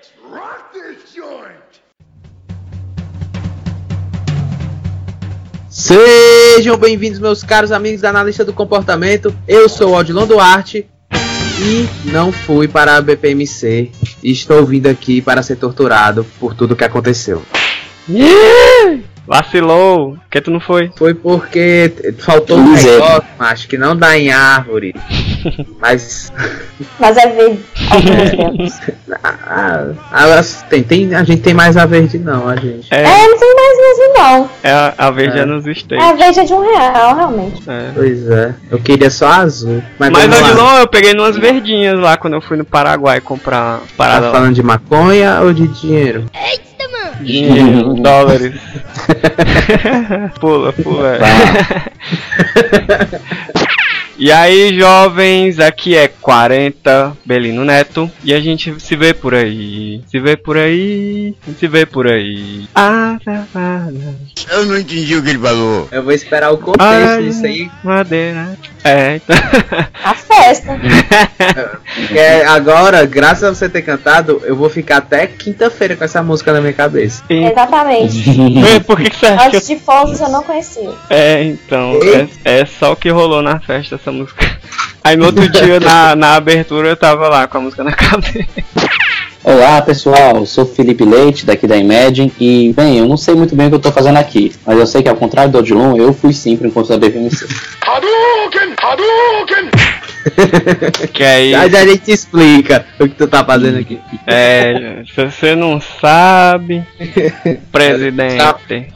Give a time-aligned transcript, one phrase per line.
[0.00, 1.60] Let's rock this joint!
[5.68, 9.36] Sejam bem-vindos, meus caros amigos da Analista do Comportamento.
[9.46, 13.90] Eu sou o Odilon Duarte e não fui para a BPMC.
[14.22, 17.42] E estou vindo aqui para ser torturado por tudo que aconteceu.
[19.26, 20.90] Vacilou, por que tu não foi?
[20.96, 24.94] Foi porque faltou um negócio, macho, que não dá em árvore.
[25.80, 26.32] Mas
[26.98, 27.60] Mas é verde
[29.22, 32.86] ah, ah, tem, tem, a gente tem mais a verde não, a gente.
[32.92, 34.50] É, É, não tem mais mesmo não.
[34.62, 35.42] é a, a verde É.
[35.42, 37.62] é nos É a verde é de um real, realmente.
[37.68, 37.90] É.
[37.94, 39.82] Pois é, eu queria só azul.
[39.98, 40.48] Mas, Mas lá.
[40.48, 44.32] Odilon, eu peguei numas verdinhas lá quando eu fui no Paraguai comprar Tá parada lá.
[44.32, 46.26] falando de maconha ou de dinheiro?
[47.20, 48.54] Dinheiro, dólares.
[50.40, 51.18] pula, pula.
[54.20, 60.02] E aí, jovens, aqui é 40, Belino Neto, e a gente se vê por aí,
[60.08, 62.68] se vê por aí, se vê por aí.
[62.74, 64.54] Ah, tá, tá, tá.
[64.54, 65.88] Eu não entendi o que ele falou.
[65.90, 67.70] Eu vou esperar o contexto disso aí.
[67.82, 68.58] Madeira.
[68.84, 69.36] É, então.
[70.04, 70.78] A festa.
[72.08, 76.22] Que é, agora, graças a você ter cantado, eu vou ficar até quinta-feira com essa
[76.22, 77.22] música na minha cabeça.
[77.28, 78.30] Exatamente.
[78.64, 80.90] Ué, Por que, que você acha que eu Antes de fogos eu não conhecia.
[81.08, 81.98] É, então,
[82.44, 84.44] é, é só o que rolou na festa essa música.
[85.02, 88.48] Aí no outro dia, na, na abertura, eu tava lá com a música na cabeça.
[89.42, 93.66] Olá pessoal, sou Felipe Leite daqui da Imagine e bem, eu não sei muito bem
[93.66, 96.12] o que eu tô fazendo aqui, mas eu sei que ao contrário do Odilon, eu
[96.12, 97.46] fui sim pro encontro da BPMC.
[97.80, 98.74] Hadouken!
[98.82, 99.70] Hadouken!
[101.14, 103.98] Que aí, Já, já a gente explica o que tu tá fazendo aqui.
[104.26, 106.84] é, se você não sabe,
[107.72, 108.36] presidente.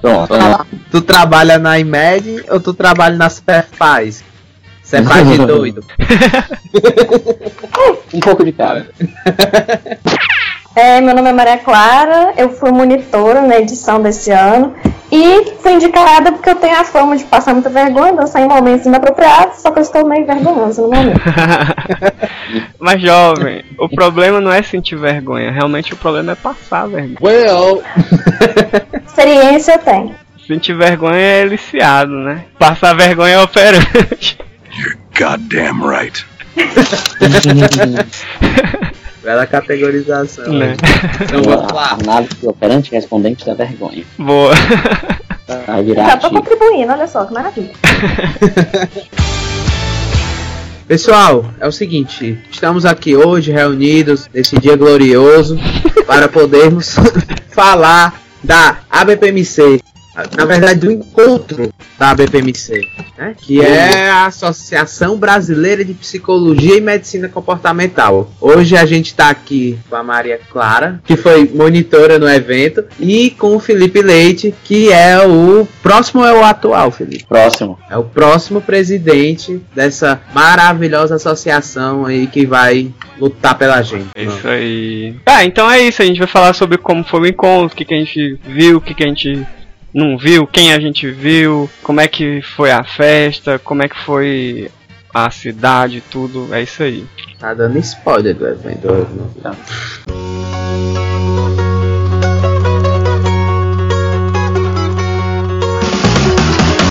[0.03, 0.67] Pronto, vamos lá.
[0.91, 4.23] Tu trabalha na Imagine ou tu trabalha na Cefaz?
[4.83, 5.83] Cefaz de doido.
[8.12, 8.86] Um pouco de cada.
[10.77, 14.75] É, meu nome é Maria Clara, eu fui monitora na edição desse ano
[15.11, 18.85] e fui indicada porque eu tenho a fama de passar muita vergonha, dançar em momentos
[18.85, 21.20] inapropriados, só que eu estou meio vergonhosa no momento.
[22.80, 27.18] Mas jovem, o problema não é sentir vergonha, realmente o problema é passar vergonha.
[27.23, 27.85] Well,
[29.06, 30.12] Experiência eu tenho.
[30.45, 32.46] Sentir vergonha é eliciado, né?
[32.58, 34.36] Passar vergonha é operante.
[35.17, 36.27] Goddamn right.
[39.24, 40.52] bela categorização.
[40.52, 40.77] Né?
[41.23, 41.96] Então vamos lá.
[42.01, 44.05] Análise do operante respondente da vergonha.
[44.18, 44.52] Boa.
[45.67, 47.73] Vai virar Já tô contribuindo, olha só, que maravilha.
[50.86, 55.58] Pessoal, é o seguinte, estamos aqui hoje reunidos nesse dia glorioso
[56.06, 56.95] para podermos
[57.48, 59.80] falar da ABPMC,
[60.36, 63.35] na verdade do encontro da ABPMC, né?
[63.36, 68.30] que é a Associação Brasileira de Psicologia e Medicina Comportamental.
[68.41, 73.30] Hoje a gente está aqui com a Maria Clara, que foi monitora no evento, e
[73.30, 77.27] com o Felipe Leite, que é o próximo é o atual, Felipe.
[77.27, 77.79] Próximo.
[77.91, 84.08] É o próximo presidente dessa maravilhosa associação aí que vai lutar pela gente.
[84.14, 85.17] É isso aí.
[85.24, 86.03] Tá, então é isso.
[86.03, 88.79] A gente vai falar sobre como foi o encontro, o que, que a gente viu,
[88.79, 89.47] o que, que a gente
[89.94, 93.96] não viu, quem a gente viu, como é que foi a festa, como é que
[94.05, 94.68] foi
[95.14, 96.52] a cidade, tudo.
[96.52, 97.06] É isso aí.
[97.38, 98.88] Tá dando spoiler do evento.
[99.40, 99.56] né?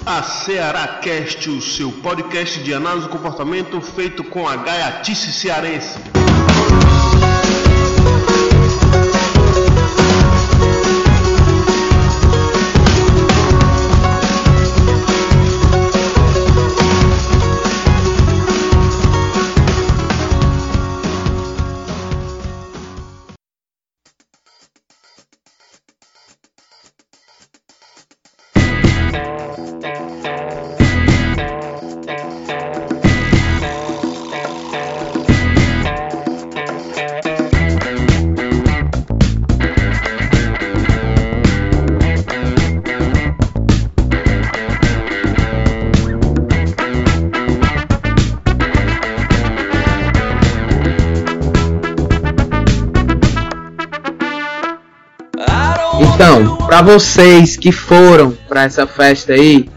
[0.06, 5.98] A Ceará Cast, o seu podcast de análise do comportamento feito com a gaiatice cearense.
[56.84, 59.68] Vocês que foram pra essa festa aí,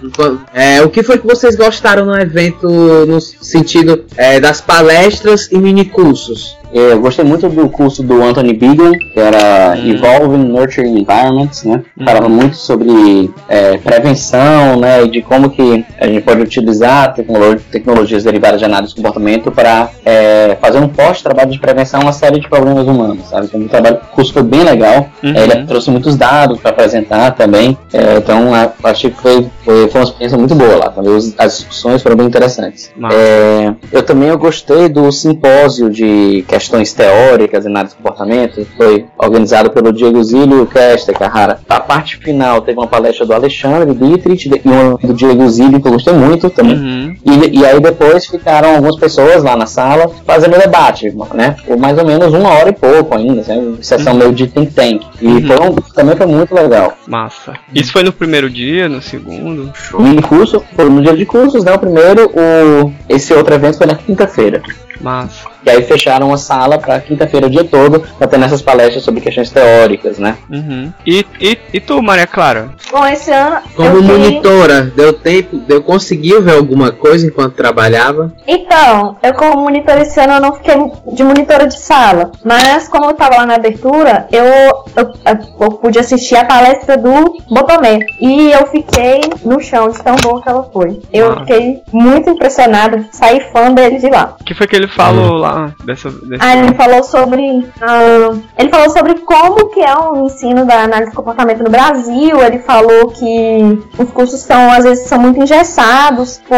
[0.52, 2.68] é, o que foi que vocês gostaram no evento
[3.06, 6.56] no sentido é, das palestras e minicursos?
[6.76, 9.88] É, Eu gostei muito do curso do Anthony Bigan, que era Hum.
[9.92, 11.82] Evolving Nurturing Environments, né?
[11.98, 12.04] Hum.
[12.04, 15.02] Falava muito sobre é, prevenção, né?
[15.04, 19.50] E de como que a gente pode utilizar tecnolo- tecnologias derivadas de análise de comportamento
[19.50, 23.46] para é, fazer um forte trabalho de prevenção a uma série de problemas humanos, sabe?
[23.46, 25.08] Então, o trabalho, o curso foi bem legal.
[25.22, 25.34] Uhum.
[25.34, 27.76] Ele trouxe muitos dados para apresentar também.
[27.90, 28.50] É, então,
[28.84, 30.90] achei que foi, foi, foi uma experiência muito boa lá.
[30.90, 32.90] Também as discussões foram bem interessantes.
[33.12, 39.06] É, eu também eu gostei do simpósio de questões teóricas e análise de comportamento, foi
[39.18, 41.60] organizado pelo Diego Zilli e o Kester Carrara.
[41.68, 45.88] A parte final teve uma palestra do Alexandre Dietrich e uma do Diego Zilli, que
[45.88, 46.76] eu gostei muito também.
[46.76, 47.05] Uhum.
[47.24, 51.56] E, e aí depois ficaram algumas pessoas lá na sala fazendo debate, né?
[51.66, 53.74] Por mais ou menos uma hora e pouco ainda, né?
[53.80, 55.02] Sessão meio de think tank.
[55.20, 55.46] E Uhum.
[55.46, 56.96] foi um- também foi muito legal.
[57.06, 57.54] Massa.
[57.74, 59.72] Isso foi no primeiro dia, no segundo?
[60.18, 61.72] E curso, foi no dia de cursos, né?
[61.72, 64.62] O primeiro, o, esse outro evento foi na quinta-feira.
[64.98, 65.46] Massa.
[65.64, 69.20] E aí fecharam a sala para quinta-feira o dia todo, pra ter nessas palestras sobre
[69.20, 70.38] questões teóricas, né?
[70.50, 70.90] Uhum.
[71.06, 72.70] E, e, e tu, Maria Clara?
[72.90, 78.32] Bom, esse ano Como monitora, deu tempo, deu conseguiu ver alguma coisa enquanto trabalhava?
[78.46, 80.74] Então, eu como monitora esse ano eu não fiquei
[81.12, 85.12] de monitora de sala, mas como eu tava lá na abertura, eu, eu,
[85.60, 90.42] eu pude assistir a palestra do Botomé e eu fiquei no chão de tão boa
[90.42, 91.00] que ela foi.
[91.12, 91.40] Eu Ah.
[91.40, 94.36] fiquei muito impressionada, saí fã dele de lá.
[94.40, 96.40] O que foi que ele falou lá dessa, desse...
[96.42, 97.68] Ah, ele falou sobre.
[97.80, 102.40] ah, ele falou sobre como que é o ensino da análise de comportamento no Brasil.
[102.42, 106.56] Ele falou que os cursos são, às vezes, são muito engessados por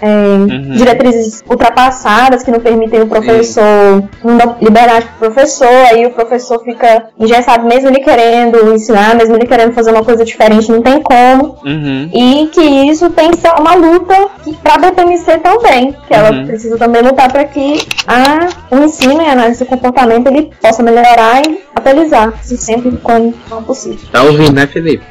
[0.00, 6.10] é, diretrizes ultrapassadas que não permitem o professor não dão liberdade pro professor, aí o
[6.10, 10.82] professor fica engessado mesmo ele querendo ensinar, mesmo ele querendo fazer uma coisa diferente, não
[10.82, 11.56] tem como.
[11.64, 12.10] Uhum.
[12.12, 14.14] E que isso tem que ser uma luta
[14.62, 16.46] para a BPMC também, que ela Uhum.
[16.46, 20.82] precisa também lutar para que a, o ensino e a análise do comportamento ele possa
[20.82, 23.98] melhorar e atualizar, se sempre quando for possível.
[24.12, 25.04] Tá ouvindo, né, Felipe?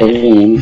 [0.00, 0.60] Enfim,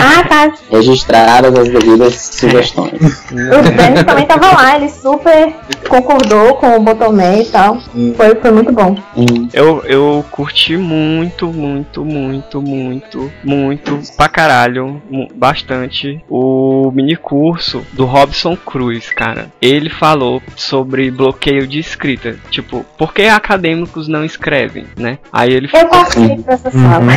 [0.00, 0.52] ah, tá.
[0.70, 2.92] registradas as devidas sugestões.
[3.30, 5.54] O Denis também tava lá, ele super
[5.88, 7.78] concordou com o Botomé e tal.
[8.16, 8.96] Foi, foi muito bom.
[9.16, 9.48] Hum.
[9.52, 15.02] Eu, eu curti muito, muito, muito, muito, muito, pra caralho,
[15.34, 19.50] bastante, o mini curso do Robson Cruz, cara.
[19.60, 22.36] Ele falou sobre bloqueio de escrita.
[22.50, 25.18] Tipo, por que acadêmicos não escrevem, né?
[25.32, 27.12] Aí ele Eu passei pra essa sala.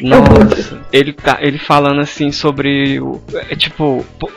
[0.00, 3.89] Nossa, ele tá ele falando assim sobre o é, tipo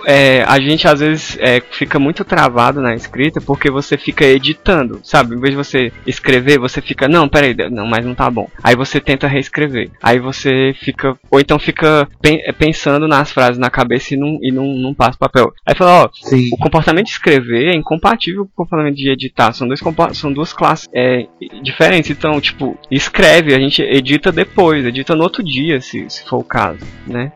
[0.05, 4.99] é, a gente às vezes é, fica muito travado na escrita porque você fica editando,
[5.03, 5.35] sabe?
[5.35, 8.49] Em vez de você escrever, você fica não, peraí, não, mas não tá bom.
[8.63, 9.89] Aí você tenta reescrever.
[10.01, 14.51] Aí você fica ou então fica é, pensando nas frases na cabeça e não e
[14.51, 15.53] não, não passa o papel.
[15.65, 16.49] Aí fala, ó, Sim.
[16.51, 19.53] o comportamento de escrever é incompatível com o comportamento de editar.
[19.53, 19.81] São, dois,
[20.13, 21.27] são duas classes é,
[21.61, 22.11] diferentes.
[22.11, 26.43] Então, tipo, escreve, a gente edita depois, edita no outro dia, se, se for o
[26.43, 27.31] caso, né?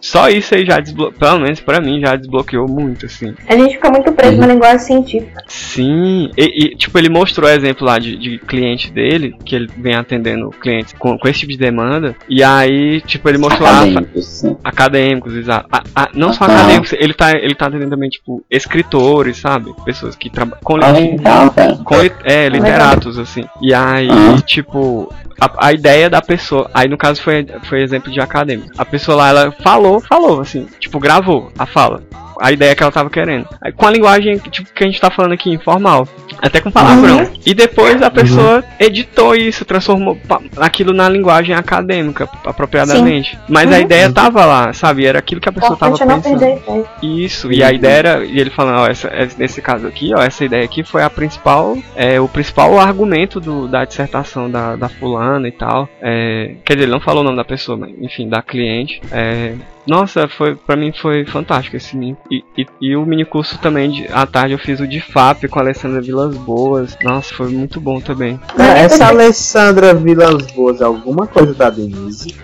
[0.00, 3.34] Só isso aí já desbloqueou, pelo menos pra mim, já desbloqueou muito, assim.
[3.48, 5.42] A gente fica muito preso na linguagem científica.
[5.48, 9.94] Sim, e, e, tipo, ele mostrou exemplo lá de, de cliente dele, que ele vem
[9.94, 14.26] atendendo clientes com, com esse tipo de demanda, e aí, tipo, ele mostrou lá Acadêmicos,
[14.26, 14.56] sim.
[14.62, 15.68] acadêmicos, exato.
[15.70, 19.74] A- a- não só acadêmicos, ele tá, ele tá atendendo também, tipo, escritores, sabe?
[19.84, 20.76] Pessoas que trabalham com
[21.24, 21.50] Ah,
[21.84, 21.94] com
[22.24, 23.44] é, literatos, assim.
[23.60, 24.08] E aí,
[24.44, 28.70] tipo, a, a ideia da pessoa, aí no caso foi, foi exemplo de acadêmico.
[28.76, 32.02] A pessoa lá, ela falou, falou, assim, tipo, gravou a fala.
[32.40, 33.46] A ideia que ela tava querendo.
[33.60, 36.06] Aí, com a linguagem, tipo, que a gente tá falando aqui, informal.
[36.42, 37.18] Até com palavrão.
[37.20, 37.30] Uhum.
[37.46, 40.18] E depois a pessoa editou isso, transformou
[40.58, 43.38] aquilo na linguagem acadêmica, apropriadamente.
[43.48, 43.80] Mas a Uhum.
[43.82, 45.06] ideia tava lá, sabe?
[45.06, 46.62] Era aquilo que a pessoa tava Importante é pensando.
[46.64, 47.06] perder a.
[47.06, 50.20] Isso, e a ideia era, e ele falando, ó, essa, essa- nesse caso aqui, ó,
[50.22, 54.88] essa ideia aqui foi a principal, é, o principal argumento do, da dissertação da, da
[54.88, 55.88] fulana e tal.
[56.02, 59.00] É, quer dizer, ele não falou o nome da pessoa, mas enfim, da cliente.
[59.10, 59.54] É,
[59.86, 61.96] nossa, foi para mim foi fantástico esse.
[62.30, 65.44] E, e, e o mini curso também, de, à tarde eu fiz o de FAP
[65.48, 66.96] com a Alessandra Vilas Boas.
[67.02, 68.40] Nossa, foi muito bom também.
[68.58, 72.34] Ah, Essa Alessandra Vilas Boas é alguma coisa da Denise?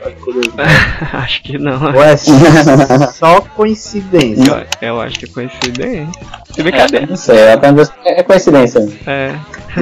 [1.13, 1.95] Acho que não.
[1.95, 2.17] Ou é
[3.13, 4.67] só coincidência?
[4.81, 6.09] Eu, eu acho que é coincidência.
[6.53, 8.87] Se bem que a de- Não sei, é apenas- é coincidência.
[9.07, 9.35] é,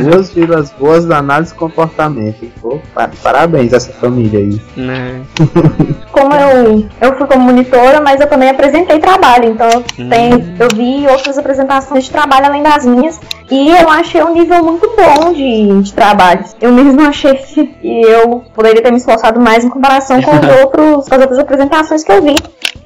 [0.02, 2.46] Duas Vilas Boas da análise de comportamento.
[2.60, 4.60] Pô, pa- parabéns a essa família aí.
[4.76, 5.20] né?
[6.12, 9.46] Como eu, eu fui como monitora, mas eu também apresentei trabalho.
[9.50, 13.20] Então tenho, eu vi outras apresentações de trabalho além das minhas.
[13.50, 16.44] E eu achei um nível muito bom de, de trabalho.
[16.60, 21.08] Eu mesmo achei que eu poderia ter me esforçado mais em comparação com, os outros,
[21.08, 22.36] com as outras apresentações que eu vi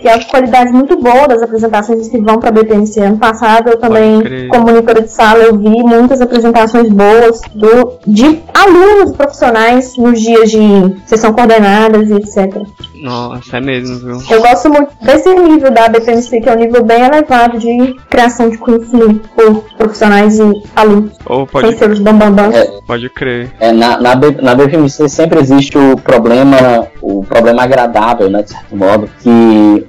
[0.04, 3.00] que é a qualidade muito boa das apresentações que vão para a BPMC.
[3.00, 8.42] Ano passado eu também, como monitora de sala, eu vi muitas apresentações boas do, de
[8.52, 10.58] alunos profissionais nos dias de
[11.06, 12.54] sessão coordenadas e etc.
[13.02, 14.18] Nossa, é mesmo, viu?
[14.30, 18.50] Eu gosto muito desse nível da BPMC, que é um nível bem elevado de criação
[18.50, 20.42] de conhecimento por profissionais e
[20.74, 21.12] alunos.
[21.26, 22.50] Ou pode, sem ser os bambambam.
[22.52, 23.50] É, pode crer.
[23.60, 28.76] é, na, na, na BFMC sempre existe o problema, o problema agradável, né, de certo
[28.76, 29.86] modo, que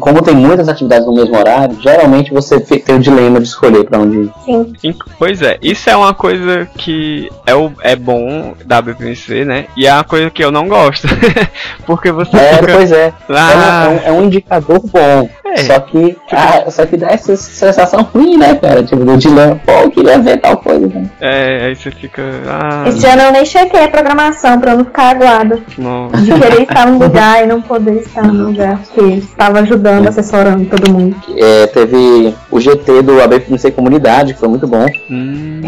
[0.00, 3.98] como tem muitas atividades no mesmo horário, geralmente você tem o dilema de escolher para
[3.98, 4.30] onde ir.
[4.78, 4.94] Sim.
[5.18, 9.66] Pois é, isso é uma coisa que é, o, é bom da BPMC, né?
[9.76, 11.08] E é uma coisa que eu não gosto.
[11.86, 12.72] Porque você É, fica.
[12.74, 13.12] pois é.
[13.28, 13.84] Ah.
[13.84, 15.28] É, um, é um indicador bom.
[15.44, 15.56] É.
[15.58, 18.82] Só que ah, só que dá essa sensação ruim, né, cara?
[18.82, 20.86] Tipo, do dilema, pô, eu queria ver tal coisa.
[20.88, 21.10] Né?
[21.20, 22.22] É, aí você fica.
[22.46, 25.60] Ah, Esse ano eu nem chequei a programação pra eu não ficar aguada.
[25.78, 26.16] nossa.
[26.18, 28.78] De querer estar num lugar e não poder estar num lugar.
[28.78, 31.16] Porque estava ajudando, assessorando todo mundo.
[31.36, 34.84] É, teve o GT do ABFMC Comunidade, que foi muito bom.
[35.10, 35.60] Hum,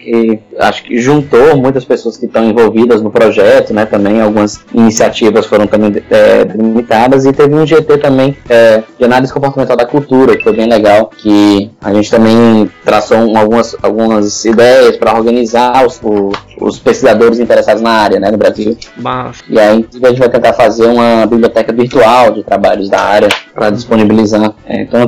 [0.00, 3.84] que acho que juntou muitas pessoas que estão envolvidas no projeto, né?
[3.86, 9.32] Também algumas iniciativas foram também é, delimitadas e teve um GT também é, de análise
[9.32, 14.44] comportamental da cultura que foi bem legal, que a gente também traçou um- algumas algumas
[14.44, 18.76] ideias para organizar os, o- os pesquisadores interessados na área, né, no Brasil.
[18.96, 19.38] mas.
[19.48, 23.70] E aí, a gente vai tentar fazer uma biblioteca virtual de trabalhos da área para
[23.70, 24.52] disponibilizar.
[24.66, 25.00] É, então,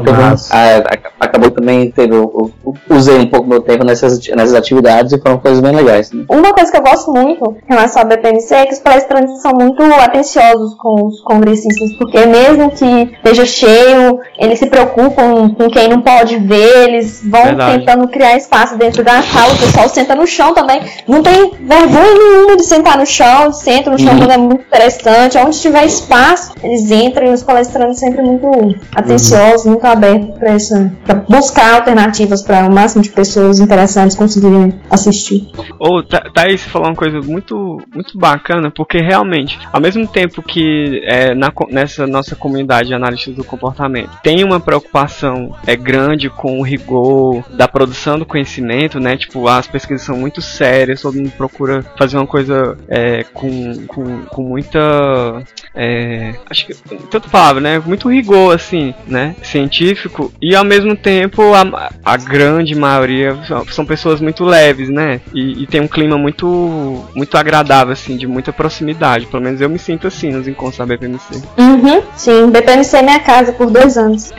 [0.51, 0.83] a-
[1.21, 5.39] acabou também, teve, eu, eu usei um pouco meu tempo nessas, nessas atividades e foram
[5.39, 6.11] coisas bem legais.
[6.13, 6.25] né?
[6.29, 9.53] Uma coisa que eu gosto muito em relação à BPMC é que os palestrantes são
[9.53, 12.85] muito atenciosos com os congressistas, porque mesmo que
[13.17, 17.79] esteja cheio, eles se preocupam com quem não pode ver, eles vão Verdade.
[17.79, 20.81] tentando criar espaço dentro da sala, o pessoal senta no chão também.
[21.07, 24.19] Não tem vergonha nenhuma de sentar no chão, senta no chão Uhum.
[24.19, 25.39] quando é muito interessante.
[25.39, 28.49] Onde tiver espaço, eles entram e os palestrantes sempre muito
[28.95, 34.81] atenciosos, muito abertos para essa, pra buscar alternativas para o máximo de pessoas interessantes conseguirem
[34.91, 35.49] assistir.
[35.79, 41.03] Ou Tha- Thaís falou uma coisa muito, muito bacana, porque realmente, ao mesmo tempo que
[41.05, 46.59] é, na nessa nossa comunidade de analistas do comportamento tem uma preocupação é, grande com
[46.59, 49.17] o rigor da produção do conhecimento, né?
[49.17, 54.23] Tipo, as pesquisas são muito sérias, todo mundo procura fazer uma coisa é, com, com,
[54.23, 55.43] com muita.
[55.75, 56.75] é, acho que.
[57.11, 57.83] Tanta palavra, né?
[57.85, 59.35] Muito rigor, assim, né?
[59.43, 65.21] Científico, e ao mesmo tempo a, a grande maioria são, são pessoas muito leves, né?
[65.33, 69.27] E, e tem um clima muito muito agradável, assim, de muita proximidade.
[69.27, 71.43] Pelo menos eu me sinto assim nos encontros da BPMC.
[71.59, 74.33] Uhum, sim, BPMC é minha casa por dois anos.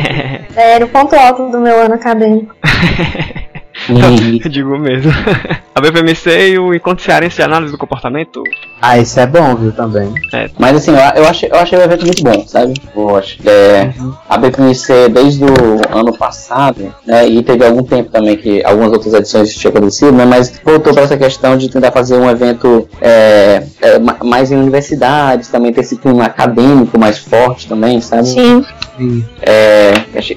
[0.56, 2.54] Era o ponto alto do meu ano acadêmico.
[3.88, 5.12] Eu digo mesmo.
[5.74, 8.42] a BPMC e o Encontro Cearense de Análise do Comportamento.
[8.80, 10.12] Ah, isso é bom, viu, também.
[10.58, 12.74] Mas assim, eu, eu, achei, eu achei o evento muito bom, sabe?
[12.94, 13.92] Eu acho é,
[14.28, 17.26] a BPMC desde o ano passado, né?
[17.28, 20.24] E teve algum tempo também que algumas outras edições tinham acontecido, né?
[20.24, 24.56] Mas voltou para essa questão de tentar fazer um evento é, é, ma- mais em
[24.56, 28.26] universidades, também ter esse clima acadêmico mais forte também, sabe?
[28.28, 28.64] Sim.
[28.96, 29.24] Sim.
[29.42, 29.92] É,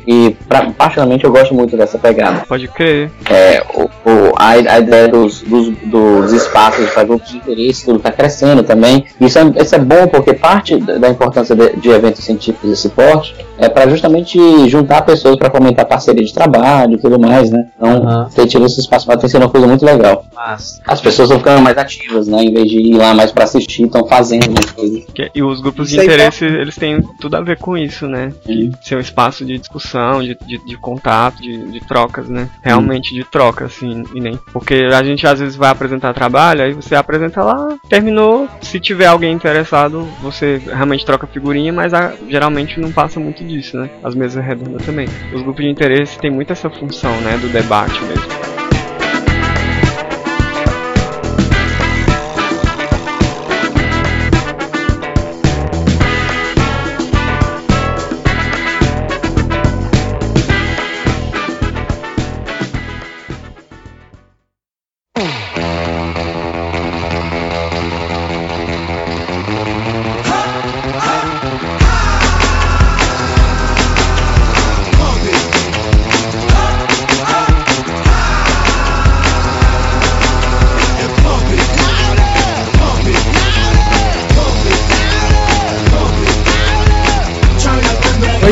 [0.06, 2.44] e pra, particularmente eu gosto muito dessa pegada.
[2.48, 3.10] Pode crer.
[3.30, 3.39] É,
[3.76, 8.12] o, o- a, a ideia dos, dos, dos espaços para grupos de interesse, tudo está
[8.12, 9.06] crescendo também.
[9.20, 13.36] Isso é, isso é bom porque parte da importância de, de eventos científicos desse porte
[13.58, 17.66] é para justamente juntar pessoas para fomentar parceria de trabalho e tudo mais, né?
[17.78, 18.30] Então, Aham.
[18.34, 20.24] ter tido esse espaço para ter sido uma coisa muito legal.
[20.40, 22.42] Mas, As pessoas estão ficando mais ativas, né?
[22.42, 25.04] Em vez de ir lá mais para assistir, estão fazendo mais coisas.
[25.36, 28.32] E os grupos de Isso aí interesse, eles têm tudo a ver com isso, né?
[28.46, 28.72] Sim.
[28.82, 32.50] Ser um espaço de discussão, de, de, de contato, de, de trocas, né?
[32.64, 34.40] Realmente de troca, assim, e nem.
[34.54, 38.48] Porque a gente às vezes vai apresentar trabalho, aí você apresenta lá, terminou.
[38.62, 43.76] Se tiver alguém interessado, você realmente troca figurinha, mas a- geralmente não passa muito disso,
[43.78, 43.90] né?
[44.02, 45.10] As mesas redondas também.
[45.34, 47.38] Os grupos de interesse têm muito essa função, né?
[47.38, 48.59] Do debate mesmo.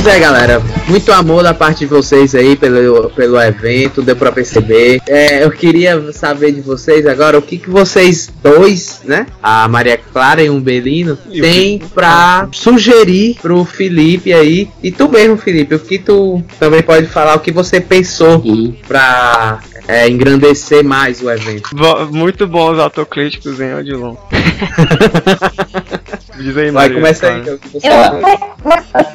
[0.08, 0.62] É, galera.
[0.88, 5.02] Muito amor da parte de vocês aí pelo, pelo evento, deu pra perceber.
[5.08, 9.26] É, eu queria saber de vocês agora o que, que vocês dois, né?
[9.44, 14.70] A Maria Clara e o Belino, E tem pra sugerir pro Felipe aí.
[14.82, 18.42] E tu mesmo, Felipe, o que tu também pode falar, o que você pensou
[18.88, 21.70] pra é, engrandecer mais o evento.
[21.76, 24.16] Bo- muito bons os autocríticos, hein, Odilon?
[26.38, 26.96] Diz aí, Vai, Maria.
[26.98, 27.42] começa aí.
[27.58, 28.22] Que você Eu, fala.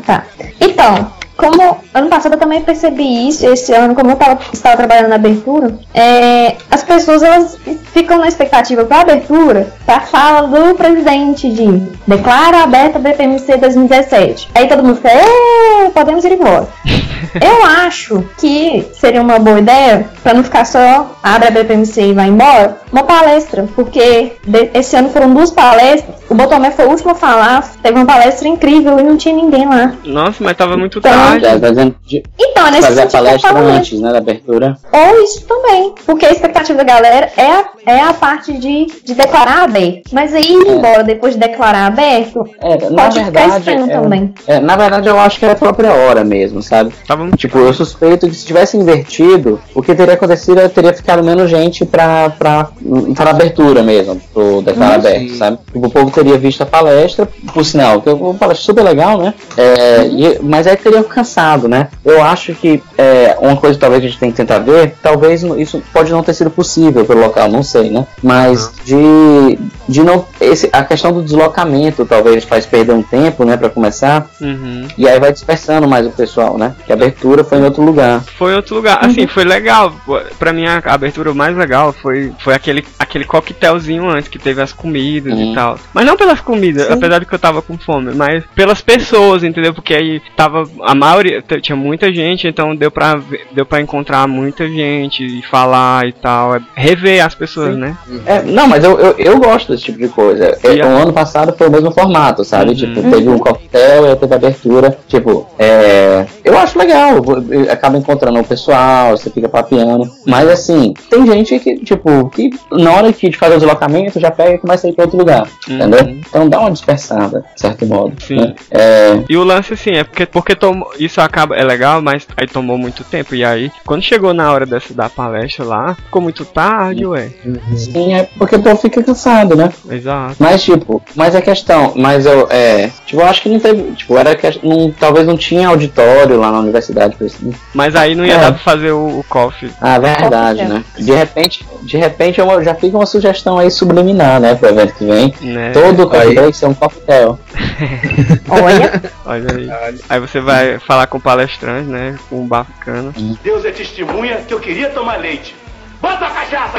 [0.06, 0.26] tá.
[0.60, 5.08] Então, como ano passado eu também percebi isso, esse ano, como eu tava, estava trabalhando
[5.08, 7.58] na abertura, é, as pessoas elas
[7.92, 11.66] ficam na expectativa para a abertura, para fala do presidente de
[12.06, 14.48] declara aberta a BPMC 2017.
[14.54, 16.68] Aí todo mundo fica, "Ê, podemos ir embora.
[17.40, 22.12] Eu acho que seria uma boa ideia, para não ficar só abre a BPMC e
[22.12, 24.32] vai embora, uma palestra, porque
[24.74, 26.16] esse ano foram duas palestras.
[26.28, 29.66] O Botomé foi o último a falar, teve uma palestra incrível e não tinha ninguém
[29.66, 29.94] lá.
[30.04, 31.31] Nossa, mas tava muito Então, tarde.
[31.40, 34.76] Já fazendo de Então, é nesse fazer a palestra antes, né, da abertura.
[34.92, 39.14] Ou isso também, porque a expectativa da galera é a, é a parte de, de
[39.14, 40.02] declarar aberto.
[40.12, 43.94] Mas aí ir embora depois de declarar aberto, É, na pode ficar verdade, estranho é,
[44.00, 44.34] também.
[44.46, 46.92] é, na verdade eu acho que é a própria hora mesmo, sabe?
[47.06, 50.92] Tava muito Tipo, eu suspeito que se tivesse invertido, o que teria acontecido é teria
[50.94, 52.68] ficado menos gente pra, pra,
[53.16, 55.36] pra abertura mesmo, pro declarar Hum, aberto, sim.
[55.36, 55.58] sabe?
[55.72, 59.18] Tipo, o povo teria visto a palestra, por sinal, que é uma palestra super legal,
[59.18, 59.34] né?
[59.56, 61.88] É, e- mas aí teria cansado, né?
[62.04, 65.82] Eu acho que é, uma coisa talvez a gente tem que tentar ver, talvez isso
[65.92, 68.06] pode não ter sido possível pelo local, não sei, né?
[68.22, 69.58] Mas de,
[69.88, 70.26] de não.
[70.40, 74.26] Esse, a questão do deslocamento talvez faz perder um tempo, né, pra começar.
[74.40, 74.86] Uhum.
[74.96, 76.74] E aí vai dispersando mais o pessoal, né?
[76.86, 78.22] Que a abertura foi em outro lugar.
[78.36, 79.04] Foi em outro lugar.
[79.04, 79.94] Assim, foi legal.
[80.38, 84.72] Pra mim, a abertura mais legal foi, foi aquele, aquele coquetelzinho antes, que teve as
[84.72, 85.52] comidas Uhum.
[85.52, 85.78] e tal.
[85.94, 86.92] Mas não pelas comidas, Sim.
[86.92, 89.72] apesar de que eu tava com fome, mas pelas pessoas, entendeu?
[89.74, 90.64] Porque aí tava.
[90.82, 91.42] A maioria.
[91.60, 96.12] Tinha muita gente, então deu pra, ver- deu pra encontrar muita gente e falar e
[96.12, 96.56] tal.
[96.56, 97.80] é Rever as pessoas, Sim.
[97.80, 97.96] né?
[98.26, 100.56] É, não, mas eu, eu, eu gosto desse tipo de coisa.
[100.62, 102.70] É, O ano passado foi o mesmo formato, sabe?
[102.70, 102.76] Uhum.
[102.76, 104.96] Tipo, teve um coquetel e aí teve abertura.
[105.06, 107.16] Tipo, é, eu acho legal.
[107.50, 110.10] eu- Acaba encontrando o pessoal, você fica papiando.
[110.26, 114.30] Mas assim, tem gente que, tipo, que na hora que de fazer o deslocamento já
[114.30, 115.46] pega e começa a ir pra outro lugar.
[115.68, 115.76] Uhum.
[115.76, 116.16] Entendeu?
[116.28, 118.14] Então dá uma dispersada, de certo modo.
[118.22, 118.36] Sim.
[118.36, 118.54] né?
[118.70, 122.46] É, E o lance assim, é porque, porque tomou, isso acaba, é legal, mas aí
[122.46, 123.34] tomou muito tempo.
[123.34, 127.30] E aí, quando chegou na hora dessa da palestra lá, ficou muito tarde, ué.
[127.76, 129.70] sim, é porque o povo fica cansado, né?
[129.90, 130.36] Exato.
[130.38, 134.16] Mas, tipo, mas a questão, mas eu, é, tipo, eu acho que não teve, tipo,
[134.16, 137.52] era que, não, talvez não tinha auditório lá na universidade, né?
[137.74, 138.38] Mas aí não ia É.
[138.38, 139.70] dar pra fazer o, o coffee.
[139.80, 140.68] Ah, verdade, Coquetel.
[140.78, 140.84] né?
[140.98, 145.04] De repente, de repente eu já fica uma sugestão aí subliminar, né, pro evento que
[145.04, 145.34] vem.
[145.40, 145.72] Né?
[145.72, 146.34] Todo aí.
[146.34, 147.38] tem que ser um coquetel.
[148.48, 150.00] Olha, Olha aí.
[150.08, 152.16] Aí você vai falar com o palestrante, né?
[152.28, 153.12] Com um bacana.
[153.42, 155.54] Deus é testemunha que eu queria tomar leite.
[156.02, 156.78] Bota a cachaça!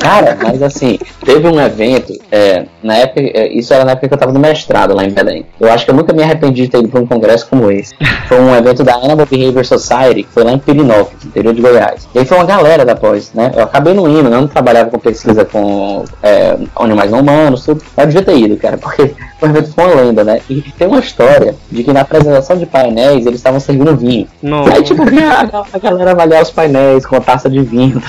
[0.00, 4.14] Cara, mas assim, teve um evento, é, na época, é, isso era na época que
[4.14, 5.44] eu tava no mestrado lá em Belém.
[5.60, 7.94] Eu acho que eu nunca me arrependi de ter ido pra um congresso como esse.
[8.26, 12.08] Foi um evento da Animal Behavior Society, que foi lá em Pirinópolis, interior de Goiás.
[12.14, 13.52] E aí foi uma galera da pós, né?
[13.54, 14.36] Eu acabei não indo, né?
[14.36, 17.82] eu não trabalhava com pesquisa com é, animais não humanos, tudo.
[17.96, 20.40] Eu devia ter ido, cara, porque o evento foi uma lenda, né?
[20.48, 24.26] E tem uma história de que na apresentação de painéis eles estavam servindo vinho.
[24.42, 24.74] Nossa.
[24.74, 28.02] Aí, tipo, vinha a, a galera avaliar os painéis com a taça de vinho.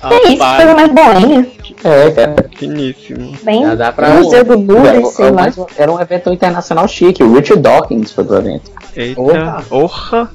[0.00, 1.46] Tá é isso, coisa mais boinha.
[1.84, 2.34] É, cara.
[2.56, 3.32] Finíssimo.
[3.42, 5.42] Bem, Já dá pra- Museu do Louvre, sei lá.
[5.42, 7.22] Mas Era um evento internacional chique.
[7.22, 8.70] O Richard Dawkins foi pro evento.
[8.96, 9.62] Eita.
[9.70, 10.30] Orra.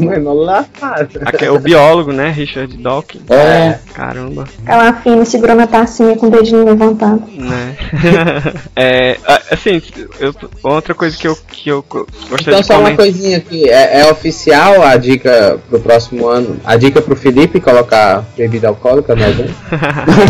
[0.00, 1.08] Mano, lá, cara.
[1.26, 2.30] Aqui é o biólogo, né?
[2.30, 3.22] Richard Dawkins.
[3.28, 7.22] É, Caramba, Ela fina segurando a tacinha com o dedinho levantado.
[7.36, 7.76] né?
[8.74, 9.82] é, a- assim,
[10.18, 11.84] eu, outra coisa que eu, que eu
[12.30, 16.56] gostaria Então de só uma coisinha aqui, é, é oficial a dica pro próximo ano,
[16.64, 19.54] a dica pro Felipe colocar bebida alcoólica no evento?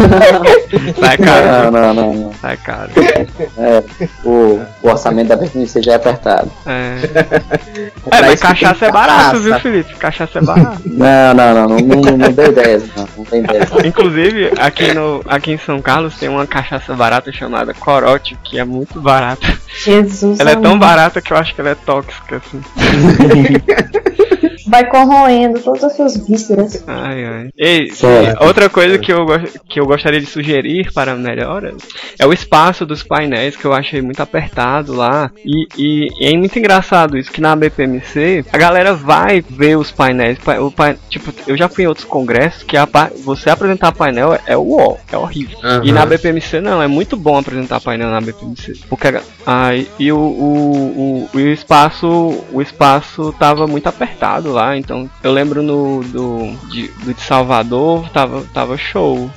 [0.98, 2.34] Sai caro, não, não, não, não.
[2.34, 2.90] sai caro.
[3.58, 3.82] É,
[4.24, 6.50] o, o orçamento da BFMC já é apertado.
[6.66, 6.98] É,
[8.10, 9.38] é mas cachaça é barato, cachaça.
[9.40, 9.94] viu, Felipe?
[9.96, 10.82] Cachaça é barato.
[10.86, 13.68] Não, não, não, não, não, não deu ideias, não, não tem ideias.
[13.84, 18.64] Inclusive, aqui, no, aqui em São Carlos tem uma cachaça barata chamada Corote, que é
[18.64, 19.46] muito barata.
[19.84, 20.40] Jesus.
[20.40, 22.60] Ela é tão barata que eu acho que ela é tóxica, assim.
[24.70, 26.85] vai corroendo todas as suas vísceras.
[26.87, 27.48] Ai, ai.
[27.59, 28.42] Ei, Certo.
[28.44, 29.26] outra coisa que eu,
[29.68, 31.76] que eu gostaria de sugerir para melhoras
[32.18, 35.30] é o espaço dos painéis que eu achei muito apertado lá.
[35.44, 39.90] E, e- e é muito engraçado isso, que na BPMC a galera vai ver os
[39.90, 40.38] painéis.
[40.38, 42.87] Pa- O pai, tipo, eu já fui em outros congressos que a,
[43.24, 45.59] você apresentar painel é, o ó, é horrível.
[45.83, 46.06] E na.
[46.11, 48.74] BPMC não, é muito bom apresentar painel na BPMC.
[48.88, 49.09] Porque
[49.46, 55.08] a- e- e o, o, o, o espaço o espaço tava muito apertado lá, então
[55.22, 59.30] eu lembro no do de, do de Salvador tava, tava show.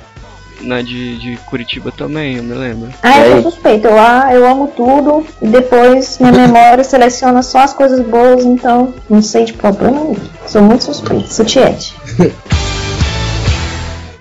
[0.60, 2.88] Na de, de Curitiba também, eu me lembro.
[3.02, 3.88] Ah, eu sou suspeita.
[3.88, 8.94] Eu, ah, eu amo tudo e depois minha memória seleciona só as coisas boas, então
[9.10, 10.16] não sei de problema nenhum.
[10.46, 11.26] Sou muito suspeita.
[11.28, 11.94] Sou tiete.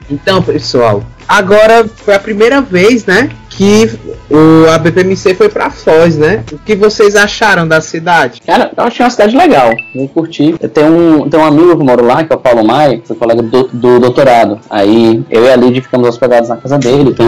[0.10, 3.90] Então, pessoal, agora foi a primeira vez, né, que
[4.30, 6.44] o a BPMC foi pra Foz, né?
[6.52, 8.42] O que vocês acharam da cidade?
[8.46, 10.56] Cara, eu achei uma cidade legal, eu curti.
[10.60, 10.88] Eu tenho
[11.24, 13.42] um, tenho um amigo que mora lá, que é o Paulo Maia, que foi colega
[13.42, 14.60] do, do doutorado.
[14.70, 17.28] Aí eu e a Lidia ficamos hospedados na casa dele, então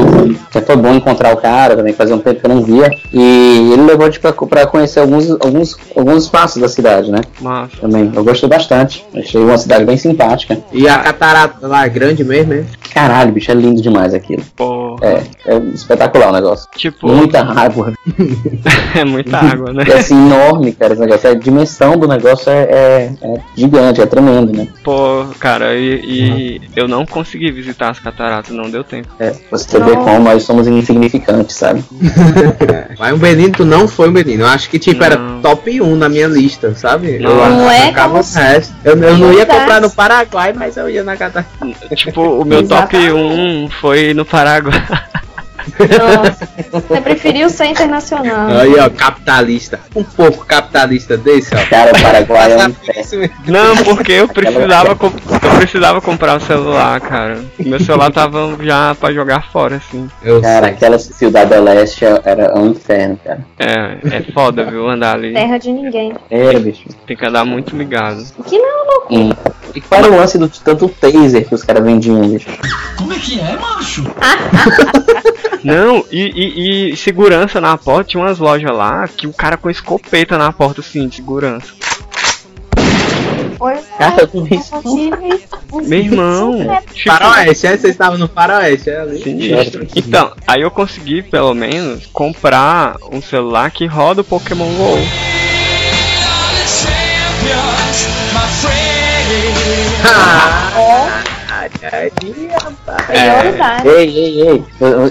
[0.50, 2.90] até foi bom encontrar o cara também, fazia um tempo que eu não via.
[3.14, 7.22] E ele levou a gente pra, pra conhecer alguns, alguns, alguns espaços da cidade, né?
[7.42, 8.12] Mas Também.
[8.16, 9.06] Eu gostei bastante.
[9.16, 10.58] Achei uma cidade bem simpática.
[10.72, 12.66] E a catarata lá é grande mesmo, né?
[12.94, 14.42] Caralho, bicho, é lindo demais aquilo.
[14.56, 16.68] pô, É, é espetacular o negócio.
[16.92, 17.94] Tipo, Muita água.
[18.96, 19.84] é muita água, né?
[19.88, 21.30] E assim, enorme, cara, esse negócio.
[21.30, 24.68] A dimensão do negócio é, é- é gigante, é tremendo, né?
[24.84, 29.08] Pô, cara, e, e eu não consegui visitar as cataratas, não deu tempo.
[29.20, 30.04] É, você vê Não.
[30.04, 31.84] como nós somos insignificantes, sabe?
[33.00, 34.44] Mas o Benino, tu não foi o Benino.
[34.44, 35.42] Eu acho que, tipo, era Não.
[35.42, 37.20] top 1 na minha lista, sabe?
[37.20, 37.32] Não.
[37.32, 38.74] eu Não é como o resto.
[38.84, 41.50] Eu, eu não ia comprar no Paraguai, mas eu ia na catarata.
[41.96, 43.12] Tipo, o meu top Exatamente.
[43.66, 44.76] 1 foi no Paraguai.
[45.80, 48.50] Nossa, você preferiu ser internacional.
[48.58, 49.80] Aí, ó, capitalista.
[49.96, 51.70] Um pouco capitalista desse, ó.
[51.70, 52.76] Cara, o Paraguai é um.
[53.52, 57.44] Não, porque eu precisava, eu precisava comprar o celular, cara.
[57.60, 60.10] Meu celular tava já pra jogar fora, assim.
[60.24, 60.76] Eu Cara, sei.
[60.76, 63.46] aquela cidade do leste era um inferno, cara.
[63.60, 65.34] É, é foda, viu, andar ali.
[65.34, 66.14] Terra de ninguém.
[66.30, 66.84] Era, bicho.
[67.06, 68.24] Tem que andar muito ligado.
[68.46, 69.30] Que não, Hum.
[69.76, 72.48] E qual era o lance do tanto taser que os caras vendiam, bicho?
[75.64, 79.70] Não, e, e- e segurança na porta, tinha umas lojas lá que o cara com
[79.70, 81.68] escopeta na porta, assim, de segurança.
[83.58, 84.76] Pois Cara, eu não vi isso.
[84.76, 87.78] eu tive Meu irmão, tipo, Faroeste, é?
[87.78, 89.24] Vocês estavam no Faroeste, é ali.
[89.24, 89.88] sinistro.
[89.96, 94.98] Então, aí eu consegui, pelo menos, comprar um celular que roda o Pokémon GO.
[101.70, 102.12] Prioridade.
[103.90, 104.64] Ei, ei, ei.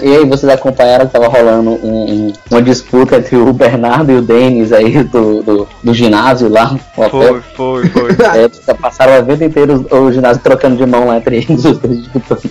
[0.03, 4.17] E aí, vocês acompanharam que tava rolando um- um- uma disputa entre o Bernardo e
[4.17, 6.77] o Denis aí do, do, do ginásio lá?
[7.09, 8.15] Foi, foi, foi.
[8.67, 11.77] É, passaram o evento inteiro o, o ginásio trocando de mão lá entre eles, os
[11.77, 12.41] três disputando.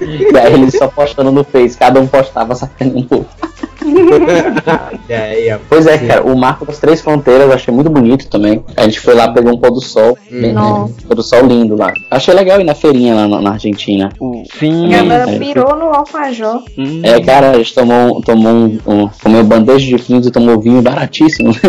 [0.00, 3.28] e aí eles só postando no Face, cada um postava sacando um pouco.
[5.08, 8.64] É, é, Pois é, cara, o Marco das Três Fronteiras eu achei muito bonito também.
[8.76, 10.94] A gente foi lá, pegou um pôr do sol, bem, Nossa.
[11.06, 11.92] pôr do sol lindo lá.
[12.10, 14.10] Achei legal ir na feirinha lá na, na Argentina.
[14.20, 14.94] O- Sim.
[14.94, 15.38] A galera é.
[15.38, 16.62] pirou no alfajor.
[16.78, 17.00] Hum.
[17.02, 20.80] É, cara, a gente tomou, tomou um, um comeu bandeja de fins e tomou vinho
[20.82, 21.50] baratíssimo.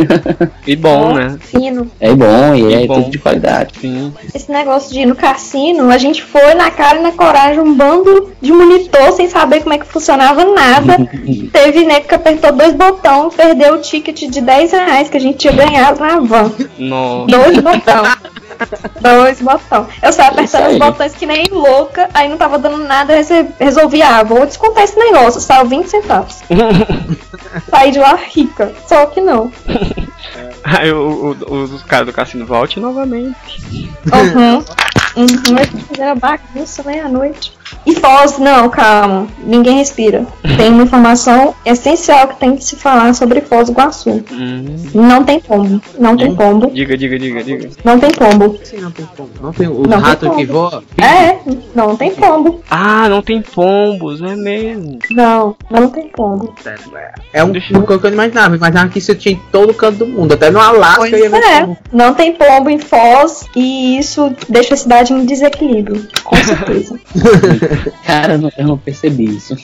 [0.67, 1.37] E bom, Ó, né?
[1.39, 1.89] Fino.
[1.99, 2.95] é bom e é E bom.
[3.01, 3.73] tudo de qualidade.
[3.79, 4.13] Sim.
[4.33, 7.73] Esse negócio de ir no cassino, a gente foi na cara e na coragem, um
[7.75, 10.97] bando de monitor sem saber como é que funcionava nada.
[11.51, 15.37] Teve, né, que apertou dois botões, perdeu o ticket de 10 reais que a gente
[15.37, 16.51] tinha ganhado na van.
[16.77, 17.27] Nossa.
[17.27, 18.17] Dois botões.
[18.99, 19.87] Dois botões.
[20.03, 23.13] Eu saí apertando os botões que nem louca, aí não tava dando nada,
[23.59, 26.39] resolvi, ah, vou descontar esse negócio, saiu 20 centavos.
[27.69, 28.73] Saí de lá rica.
[28.87, 29.51] Só que não.
[30.63, 33.59] Aí o, o, os caras do cassino volte novamente.
[34.05, 34.63] Uhum.
[35.17, 35.83] Uhum.
[35.89, 37.51] Fizeram bagunça meia-noite.
[37.85, 39.27] E Foz, não, calma.
[39.43, 40.25] Ninguém respira.
[40.57, 44.23] Tem uma informação essencial que tem que se falar sobre Foz do Iguaçu.
[44.31, 44.65] Hum.
[44.93, 45.81] Não tem pombo.
[45.99, 46.69] Não tem pombo.
[46.71, 47.69] Diga, diga, diga, diga.
[47.83, 48.59] Não tem pombo.
[48.63, 49.29] Sim, não tem como.
[49.41, 50.37] Não tem o Não tem rato como.
[50.37, 50.83] que voa.
[50.97, 51.37] É,
[51.73, 52.61] não tem pombo.
[52.69, 54.99] Ah, não tem pombos, é mesmo.
[55.11, 56.53] Não, não tem pombo.
[57.33, 58.55] É um, Deixa eu- um que eu não imaginava.
[58.55, 60.33] Imaginava que isso tinha em todo canto do mundo.
[60.33, 61.77] Até no Alasca Pois ia ver é, pombo.
[61.91, 66.99] não tem pombo em Foz e isso deixa a cidade em desequilíbrio, com certeza.
[68.05, 69.55] Cara, eu não, percebi isso.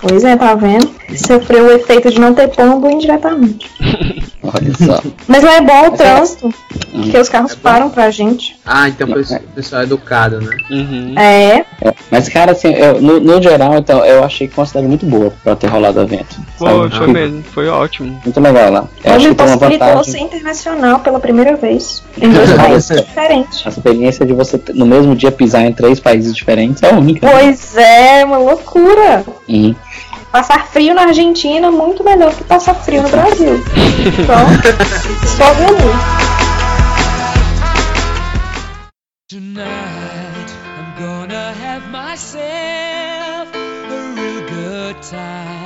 [0.00, 0.90] pois é, tá vendo?
[1.16, 3.70] Sofreu o efeito de não ter pombo indiretamente.
[4.42, 5.02] Olha só.
[5.28, 6.48] Mas lá é bom o é- trânsito,
[6.92, 8.58] porque os carros param pra gente.
[8.64, 9.12] Ah, então o
[9.54, 10.56] pessoal- é educado, né?
[10.70, 11.14] Uhum.
[11.18, 14.66] É, É, Mas, cara, assim, eu- no, no geral, então, eu achei que foi uma
[14.68, 16.36] cidade muito boa pra ter rolado o evento.
[16.58, 18.20] Pô, foi mesmo, foi ótimo.
[18.24, 18.84] Muito legal lá.
[19.04, 20.12] Eu hoje possibilitou vantagem.
[20.12, 22.02] ser internacional pela primeira vez.
[22.20, 23.62] Em dois países diferentes.
[23.66, 27.26] A experiência de você, no mesmo dia, pisar em três países diferentes é única.
[27.30, 29.24] Pois é, uma loucura.
[29.48, 29.74] Uhum.
[30.32, 33.60] Passar frio na Argentina é muito melhor que passar frio no Brasil.
[34.22, 34.46] Então,
[35.36, 36.20] só vendo.
[39.28, 45.59] Tonight I'm gonna have myself a real good time.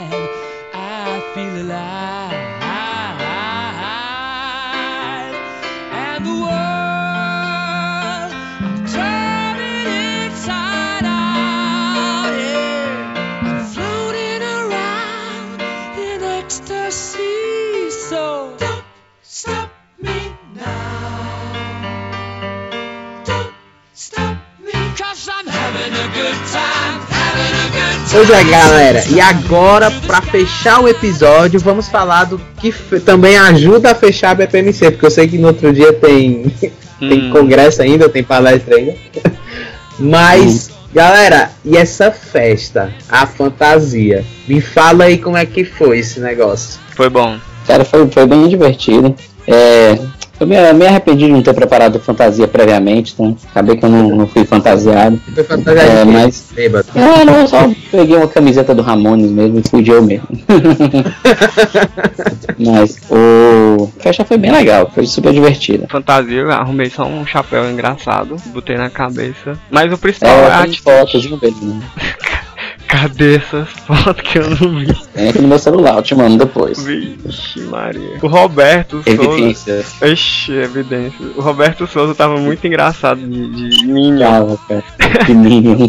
[28.14, 29.02] Pois é, galera.
[29.10, 34.34] E agora, pra fechar o episódio, vamos falar do que também ajuda a fechar a
[34.36, 36.44] BPMC, porque eu sei que no outro dia tem,
[37.00, 37.30] tem Hum.
[37.30, 38.94] congresso ainda, tem palestra ainda.
[39.98, 44.24] Mas, galera, e essa festa, a fantasia?
[44.46, 46.78] Me fala aí como é que foi esse negócio.
[46.94, 47.36] Foi bom.
[47.66, 49.12] Cara, foi, foi bem divertido.
[49.48, 49.98] É,
[50.44, 54.08] eu me, me arrependi de não ter preparado fantasia previamente, então acabei que eu não,
[54.10, 55.18] não fui fantasiado.
[55.34, 55.44] Foi
[55.76, 56.86] É, mas- Bêbado.
[56.94, 60.28] Ah, não, eu só peguei uma camiseta do Ramones mesmo e fui de eu mesmo.
[62.58, 65.86] Mas o a festa foi bem legal, foi super divertida.
[65.88, 69.58] Fantasia, eu arrumei só um chapéu engraçado, botei na cabeça.
[69.70, 70.82] Mas o principal é, É, a atitude.
[70.82, 71.82] fotos, viu, Belino?
[72.94, 74.94] Cadê essas fotos que eu não vi?
[75.12, 76.80] Tem aqui no meu celular, eu te mando depois.
[76.80, 78.18] Vixe, Maria.
[78.22, 79.10] O Roberto Souza.
[79.10, 80.00] Evidências.
[80.00, 81.26] Ixi, evidência.
[81.36, 84.30] O Roberto Souza tava muito engraçado de, de Minion.
[84.30, 84.84] Tava, cara.
[85.24, 85.88] De Minion.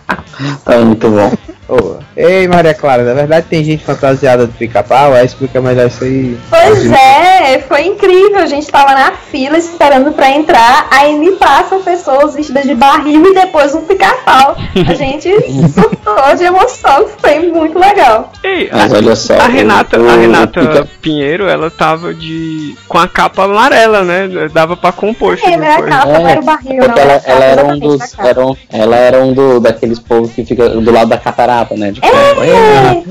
[0.64, 1.32] Tava muito bom.
[1.68, 6.04] Ô, Ei, Maria Clara, na verdade tem gente fantasiada de pica-pau, aí explica melhor isso
[6.04, 6.38] aí.
[6.48, 8.38] Pois é, foi incrível.
[8.40, 13.24] A gente tava na fila esperando pra entrar, aí me passam pessoas vestidas de barril
[13.26, 14.56] e depois um pica-pau.
[14.88, 15.30] A gente
[15.72, 18.32] surtou de emoção, foi muito legal.
[18.44, 19.34] Ei, Mas a, olha só.
[19.38, 22.74] a Renata, o- a Renata Pinheiro, ela tava de.
[22.88, 24.28] com a capa amarela, né?
[24.52, 25.88] Dava pra compor É, minha coisa.
[25.90, 26.96] capa não era o barril, não.
[26.96, 28.18] Ela, era a ela era um dos.
[28.18, 31.90] Era um, ela era um do, daqueles povos que fica do lado da catarata, né?
[31.92, 33.02] De É,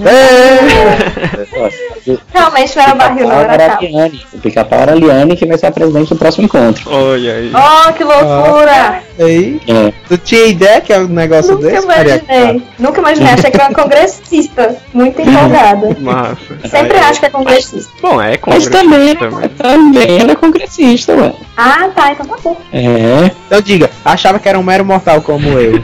[2.33, 3.79] realmente não era o barril, não era a a.
[3.81, 4.21] Liane.
[4.33, 6.89] O pica-pau era a Liane que vai ser a presidente do próximo encontro.
[6.91, 7.51] Olha aí.
[7.53, 9.01] Oh, que loucura!
[9.19, 9.93] Aí, É.
[10.07, 12.23] tu tinha ideia que é um negócio Nunca desse, Clara?
[12.29, 12.63] imaginei.
[12.79, 13.33] Nunca imaginei.
[13.33, 14.75] Achei que era uma congressista.
[14.93, 15.95] Muito empolgada.
[15.99, 16.37] Massa.
[16.69, 17.91] Sempre Aí- acho que é congressista.
[18.01, 19.49] Bom, é Mas congressista também, também.
[19.49, 21.33] também ela é congressista, ué.
[21.57, 22.11] Ah, tá.
[22.13, 22.57] Então tá bom.
[22.73, 23.31] É.
[23.47, 25.73] Então diga, achava que era um mero mortal como eu.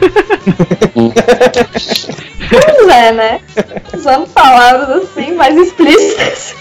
[2.48, 3.40] Pois é, né?
[3.94, 6.54] Usando palavras assim, mais explícitas.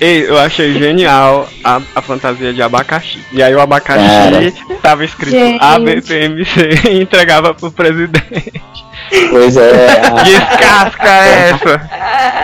[0.00, 3.18] Ei, eu achei genial a, a fantasia de abacaxi.
[3.32, 4.78] E aí o abacaxi Cara.
[4.80, 5.62] tava escrito Gente.
[5.62, 8.62] ABPMC e entregava pro presidente.
[9.30, 11.90] Pois é, Descasca essa!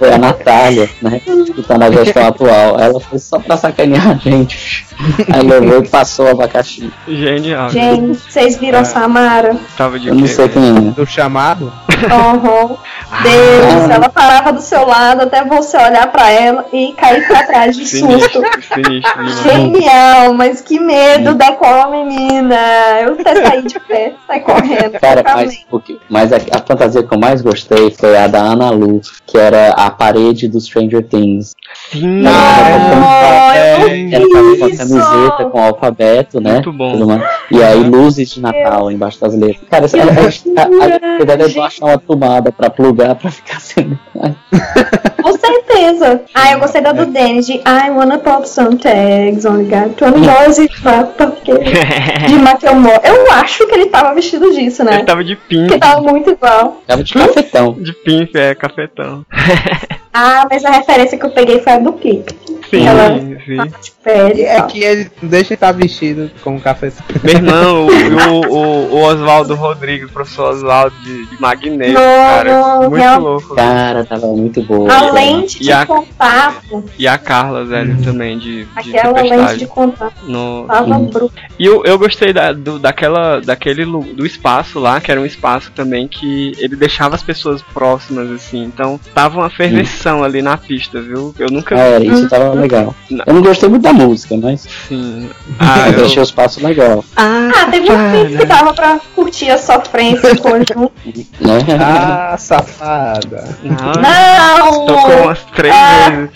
[0.00, 1.20] foi a Natália, né?
[1.20, 2.80] Que tá na gestão atual.
[2.80, 4.86] Ela foi só pra sacanear a gente.
[5.30, 6.90] Aí levou e passou o abacaxi.
[7.06, 7.68] Genial.
[7.68, 9.56] Gente, vocês viram Samara?
[9.76, 10.28] Tava de Eu não quê?
[10.28, 10.80] sei quem é.
[10.92, 11.70] Do chamado?
[12.06, 12.76] Uhum.
[13.22, 17.76] Deus, ela parava do seu lado até você olhar pra ela e cair pra trás
[17.76, 18.06] de susto.
[18.06, 18.42] Sinistro,
[18.74, 19.42] sinistro demais.
[19.42, 22.56] Genial, mas que medo daquela menina.
[23.02, 24.98] Eu até saí de pé, saí correndo.
[25.00, 25.66] Cara, mas, totalmente.
[25.70, 29.00] o que- mas a, a fantasia que eu mais gostei foi a da Ana Lu,
[29.26, 31.54] que era a parede do Stranger Things.
[31.92, 34.10] Sim, eu não é.
[34.12, 36.54] Ela tava com a camiseta com o alfabeto, né?
[36.54, 37.20] Muito bom.
[37.50, 39.60] E aí luzes de Natal embaixo das letras.
[39.70, 43.30] Cara, essa- a, a, a, a ideia é só achar uma tomada pra plugar pra
[43.30, 43.98] ficar sendo.
[45.22, 46.22] Com certeza.
[46.34, 50.26] Ah, eu gostei da do Dennis de I wanna pop some tags on got 20
[50.26, 50.68] dollars e
[51.16, 51.52] porque
[52.26, 53.00] de Macklemore.
[53.04, 54.94] Eu acho que ele tava vestido disso, né?
[54.96, 55.80] Ele tava de Porque pimp.
[55.80, 56.82] tava muito igual.
[56.86, 57.72] Tava de cafetão.
[57.74, 59.24] De pimp, é, cafetão.
[60.12, 62.34] Ah, mas a referência que eu peguei foi a do clipe.
[62.70, 63.56] Sim, Ela- sim.
[63.82, 66.92] De pele É que ele deixa estar vestido com café.
[67.22, 72.00] Meu irmão, o, o, o, o Oswaldo Rodrigues, o professor Oswaldo de, de Magneto, Não,
[72.00, 72.60] cara.
[72.60, 73.54] não, Muito real- louco.
[73.54, 74.92] Cara, tava muito boa.
[74.92, 79.66] A lente de a- contato, E a Carla, velho, também, de, de aquela lente de
[79.66, 81.06] contato, No, tava Uhum.
[81.06, 81.40] bruta.
[81.58, 85.72] E eu, eu gostei da, do, daquela, daquele do espaço lá, que era um espaço
[85.72, 88.62] também que ele deixava as pessoas próximas, assim.
[88.64, 91.34] Então tava uma fervescência tensão ali na pista, viu?
[91.38, 92.94] Eu nunca era, isso tava legal.
[93.26, 95.28] Eu não gostei muito da música, mas Sim.
[95.58, 97.04] Ah, eu achei os passos legal.
[97.16, 100.92] Ah, teve um clipe que dava pra curtir a sofrência em conjunto.
[101.40, 101.58] Né?
[101.80, 103.56] Ah, safada.
[103.62, 104.86] Não, Não!
[104.86, 106.10] Tocou umas três Ah.
[106.10, 106.30] vezes.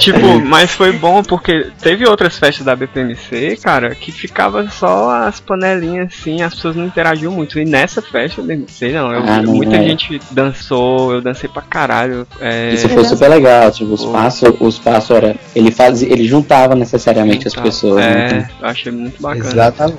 [0.00, 5.38] Tipo, mas foi bom porque teve outras festas da BPMC, cara, que ficava só as
[5.40, 7.58] panelinhas assim, as pessoas não interagiam muito.
[7.58, 9.82] E nessa festa, eu sei não, eu, Ah, não muita é.
[9.84, 12.26] gente dançou, eu dancei pra caralho.
[12.40, 14.12] É, Isso foi super legal, tipo, os Foi.
[14.12, 15.36] passos, os passos era.
[15.54, 18.04] Ele fazia, ele juntava necessariamente as tá, pessoas.
[18.04, 18.50] É, né?
[18.60, 19.46] eu achei muito bacana.
[19.46, 19.98] Exatamente.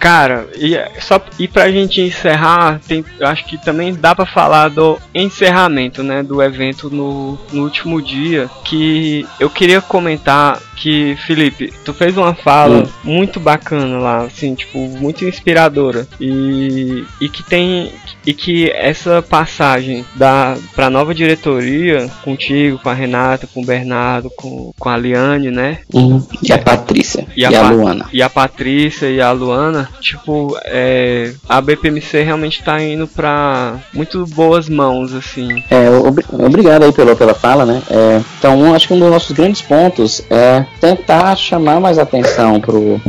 [0.00, 4.24] Cara, e é, só e pra gente encerrar, tem, eu acho que também dá pra
[4.24, 11.16] falar do encerramento, né, do evento no, no último dia, que eu queria comentar que,
[11.26, 12.86] Felipe, tu fez uma fala Hum.
[13.04, 16.06] muito bacana lá, assim, tipo, muito inspiradora.
[16.20, 17.92] E, e que tem
[18.26, 24.30] e que essa passagem da pra nova diretoria, contigo, com a Renata, com o Bernardo,
[24.36, 25.78] com, com a Liane, né?
[25.92, 26.22] Uhum.
[26.42, 27.26] E a Patrícia.
[27.36, 28.06] E E a a, Luana.
[28.12, 34.26] e a Patrícia e a Luana, tipo, é, a BPMC realmente tá indo pra muito
[34.26, 35.62] boas mãos, assim.
[35.70, 37.82] É, obri- obrigado aí pela, pela fala, né?
[37.90, 43.00] É, então, acho que um dos nossos grandes pontos é tentar chamar mais atenção pro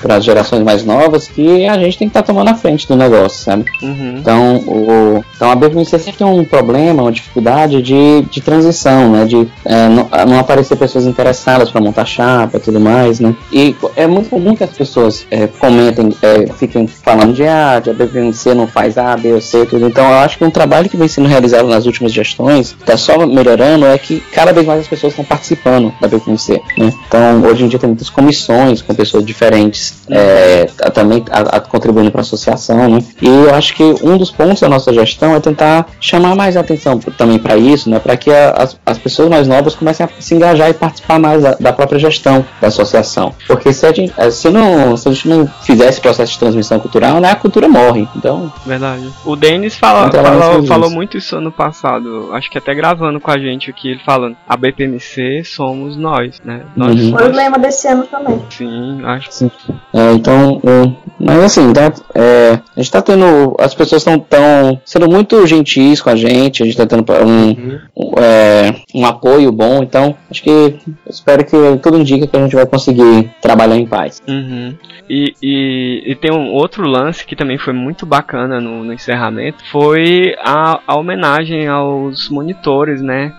[0.00, 2.96] para as gerações mais novas que a gente tem que estar tomando a frente do
[2.96, 3.64] negócio, sabe?
[3.82, 4.16] Uhum.
[4.18, 9.24] Então, o, então a BFMC sempre tem um problema, uma dificuldade de, de transição, né?
[9.24, 13.34] De é, não, não aparecer pessoas interessadas para montar chapa e tudo mais, né?
[13.52, 17.90] E é muito comum que as pessoas é, comentem, é, fiquem falando de ah, de
[17.90, 19.86] a BFMC não faz A, B ou C, tudo.
[19.86, 23.26] Então, eu acho que um trabalho que vem sendo realizado nas últimas gestões, está só
[23.26, 26.92] melhorando, é que cada vez mais as pessoas estão participando da BFMC, né?
[27.06, 32.10] Então, hoje em dia tem muitas comissões com pessoas diferentes é, também a- a- contribuindo
[32.10, 32.98] para a associação, né?
[33.20, 36.98] E eu acho que um dos pontos da nossa gestão é tentar chamar mais atenção
[36.98, 37.98] também para isso, né?
[37.98, 41.42] Para que a- as, as pessoas mais novas comecem a se engajar e participar mais
[41.42, 43.34] da, da própria gestão da associação.
[43.46, 46.38] Porque se a gente, eh, se não, se a gente não fizer esse processo de
[46.38, 47.30] transmissão cultural, né?
[47.30, 48.08] A cultura morre.
[48.16, 49.08] Então, Verdade.
[49.24, 53.20] O Denis fala, trabalhar falou, sobre falou muito isso ano passado, acho que até gravando
[53.20, 56.62] com a gente aqui, ele falando, a BPMC somos nós, né?
[56.76, 57.12] Nós, Uhum.
[57.16, 58.40] Foi o lema desse ano também.
[58.50, 59.50] sim, acho
[59.92, 63.56] É, então, é, mas assim, tá, é, a gente tá tendo.
[63.58, 67.80] As pessoas estão tão sendo muito gentis com a gente, a gente tá tendo um,
[67.96, 72.54] um, é, um apoio bom, então acho que espero que tudo indica que a gente
[72.54, 74.22] vai conseguir trabalhar em paz.
[74.28, 74.74] Uhum.
[75.08, 79.64] E, e, e tem um outro lance que também foi muito bacana no, no encerramento,
[79.70, 83.34] foi a, a homenagem aos monitores, né?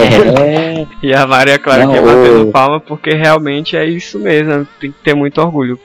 [0.00, 4.66] É, E a Maria Clara Não, que batendo o- palma, porque realmente é isso mesmo,
[4.80, 5.78] tem que ter muito orgulho.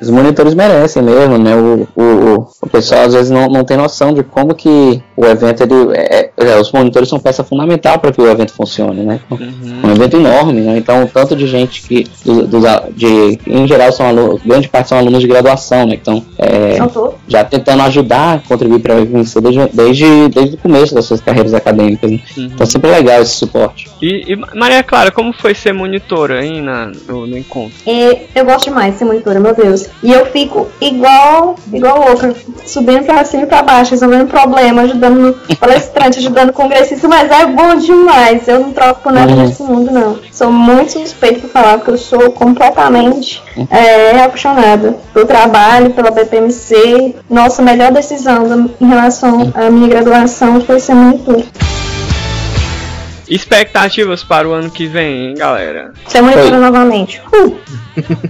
[0.00, 1.54] os monitores merecem mesmo, né?
[1.56, 5.62] O, o, o- pessoal às vezes não, não tem noção de como que o evento
[5.62, 9.20] ele, é, é, os monitores são peça fundamental para que o evento funcione, né?
[9.30, 9.80] Uhum.
[9.84, 10.76] um evento enorme, né?
[10.78, 14.88] Então, o tanto de gente que, dos, dos de, em geral, são alunos, grande parte
[14.90, 15.94] são alunos de graduação, né?
[16.00, 17.14] Então, é, Não tô.
[17.28, 21.54] Já tentando ajudar, contribuir para a UFMC desde, desde, desde o começo das suas carreiras
[21.54, 22.10] acadêmicas.
[22.10, 22.20] Né?
[22.36, 22.44] Uhum.
[22.46, 23.88] Então, é sempre legal esse suporte.
[24.00, 27.76] E, e, Maria Clara, como foi ser monitora aí na, no, no encontro?
[27.86, 29.86] E eu gosto demais de ser monitora, meu Deus.
[30.02, 32.34] E eu fico igual, igual louca,
[32.64, 37.46] subindo pra cima e pra baixo, resolvendo problema, ajudando no palestrante, ajudando congressista, mas é
[37.46, 38.46] bom demais.
[38.48, 39.42] Eu não troco por nada Uhum.
[39.46, 40.18] nesse mundo, não.
[40.30, 47.15] Sou muito suspeita pra falar, porque eu sou completamente é, apaixonada pelo trabalho, pela BPMC.
[47.28, 51.44] Nossa, a melhor decisão em relação à minha graduação foi ser monitora.
[53.28, 55.92] Expectativas para o ano que vem, hein, galera?
[56.06, 56.60] Ser monitora Oi.
[56.60, 57.20] novamente.
[57.32, 57.56] Uh!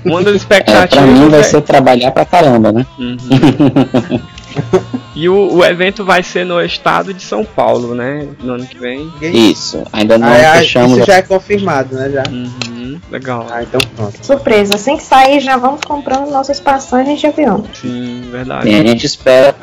[0.04, 0.88] Uma das É, expectativas.
[0.90, 2.86] pra mim vai é- ser trabalhar pra caramba, né?
[2.98, 3.16] Uhum.
[5.16, 8.28] e o, o evento vai ser no estado de São Paulo, né?
[8.42, 9.10] No ano que vem.
[9.22, 10.98] Isso, ainda não Ah, é, fechamos.
[10.98, 12.10] isso já é confirmado, né?
[12.10, 12.22] Já.
[12.30, 13.00] Uhum.
[13.10, 13.46] Legal.
[13.50, 14.14] Ah, então pronto.
[14.24, 17.64] Surpresa, assim que sair, já vamos comprando nossas passagens de avião.
[17.80, 18.68] Sim, verdade.
[18.68, 19.54] Sim, a gente espera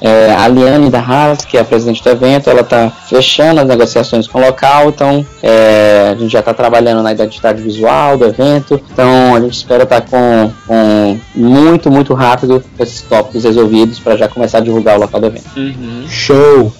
[0.00, 3.66] é, a Liane da Haas, que é a presidente do evento, ela está fechando as
[3.66, 8.26] negociações com o local, então é, a gente já está trabalhando na identidade visual do
[8.26, 14.16] evento, então a gente espera estar com, com muito, muito rápido esses tópicos resolvidos para
[14.16, 15.50] já começar a divulgar o local do evento.
[15.56, 16.06] Uhum.
[16.08, 16.72] Show!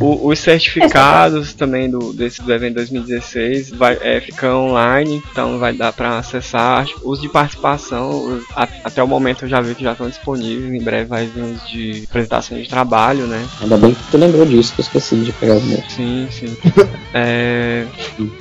[0.00, 5.72] O- os certificados também do, desse do evento 2016 vai, é, ficam online, então vai
[5.72, 6.86] dar para acessar.
[7.04, 10.72] Os de participação, os- a- até o momento eu já vi que já estão disponíveis.
[10.74, 13.46] Em breve vai vir os de apresentação de trabalho, né?
[13.60, 15.84] Ainda bem que tu lembrou disso, que eu esqueci de pegar os meus.
[15.92, 16.56] Sim, sim.
[17.14, 17.84] É,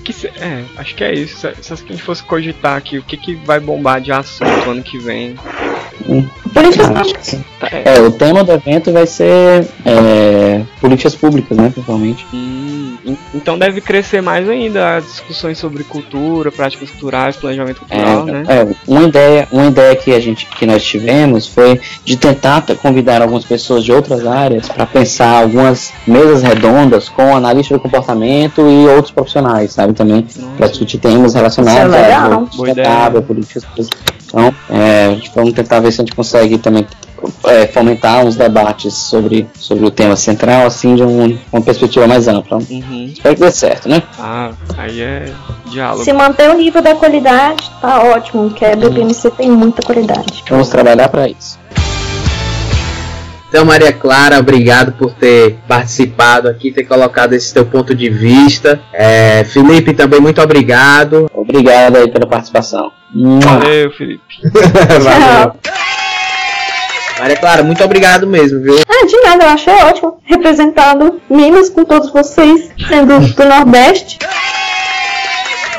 [0.05, 1.35] que é, acho que é isso.
[1.37, 4.81] Se, se a gente fosse cogitar aqui o que, que vai bombar de assunto ano
[4.81, 5.35] que vem,
[6.07, 7.43] Hum, Políticas que sim.
[7.85, 12.25] É, o tema do evento vai ser é, políticas públicas, né, principalmente.
[12.33, 18.25] Hum, en- então deve crescer mais ainda as discussões sobre cultura, práticas culturais, planejamento cultural,
[18.25, 18.43] né?
[18.47, 22.63] É, é, uma ideia, uma ideia que a gente que nós tivemos foi de tentar
[22.81, 28.61] convidar algumas pessoas de outras áreas para pensar algumas mesas redondas com analista do comportamento
[28.61, 30.25] e outros profissionais, sabe, também
[30.57, 32.47] para discutir temas relacionados é à Boa ideia.
[32.51, 33.89] sustentável, políticas públicas.
[34.33, 36.87] Então, é, vamos tentar ver se a gente consegue também
[37.45, 42.27] é, fomentar uns debates sobre, sobre o tema central, assim, de um- uma perspectiva mais
[42.27, 42.57] ampla.
[42.57, 43.11] Uhum.
[43.13, 44.01] Espero que dê certo, né?
[44.17, 45.31] Ah, aí é
[45.67, 46.03] diálogo.
[46.03, 50.43] Se manter o nível da qualidade, tá ótimo, que a BPMC tem muita qualidade.
[50.49, 51.59] Vamos trabalhar para isso.
[53.51, 58.79] Então, Maria Clara, obrigado por ter participado aqui, ter colocado esse teu ponto de vista.
[58.93, 61.29] É, Felipe, também muito obrigado.
[61.33, 62.93] Obrigado aí pela participação.
[63.13, 64.23] Valeu, Felipe.
[65.03, 65.53] Valeu.
[67.19, 68.77] Maria Clara, muito obrigado mesmo, viu?
[68.87, 70.17] Ah, de nada, eu achei ótimo.
[70.23, 74.17] Representando Minas com todos vocês, sendo do Nordeste.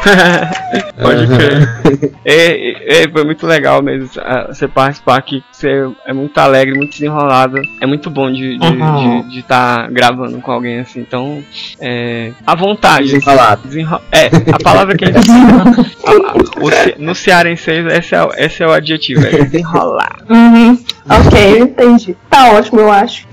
[1.00, 2.12] Pode crer.
[2.24, 5.42] É, é, foi muito legal mesmo ah, você participar aqui.
[5.50, 7.60] Você é muito alegre, muito desenrolado.
[7.80, 11.00] É muito bom de estar de, de, de tá gravando com alguém assim.
[11.00, 11.42] Então,
[11.80, 13.04] é, à vontade.
[13.12, 13.62] Desenrolado.
[13.64, 14.00] Desenro...
[14.12, 15.28] É, a palavra que a gente.
[16.06, 20.18] a- a- o ce- no cearense, esse é, esse é o adjetivo, é desenrolar.
[20.30, 20.78] Uhum.
[21.10, 22.16] Ok, eu entendi.
[22.30, 23.26] Tá ótimo, eu acho.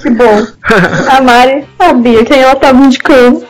[0.00, 0.46] Que bom.
[1.10, 3.44] A Mari sabia quem ela tava indicando.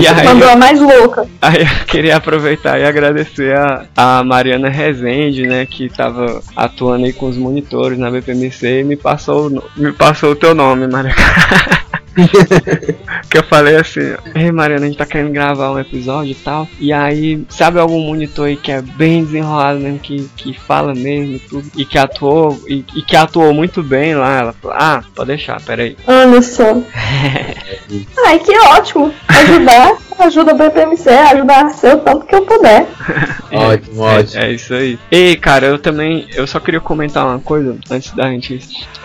[0.00, 1.26] E aí, Mandou a mais louca.
[1.40, 7.12] Aí eu queria aproveitar e agradecer a, a Mariana Rezende, né, que tava atuando aí
[7.12, 11.16] com os monitores na BPMC e me passou, me passou o teu nome, Mariana.
[13.30, 16.68] que eu falei assim, ei Mariana, a gente tá querendo gravar um episódio e tal.
[16.78, 21.36] E aí, sabe algum monitor aí que é bem desenrolado mesmo, que, que fala mesmo
[21.36, 24.40] e tudo, e que atuou, e, e que atuou muito bem lá.
[24.40, 25.96] Ela falou, ah, pode deixar, peraí.
[26.06, 26.64] Olha só.
[28.26, 29.12] Ai, que ótimo.
[29.28, 32.86] Ajudar, ajuda a BPMC, ajudar a ser o tanto que eu puder.
[33.52, 34.42] Ótimo, É, ótimo.
[34.42, 34.98] é isso aí.
[35.10, 38.60] E cara, eu também, eu só queria comentar uma coisa antes da gente.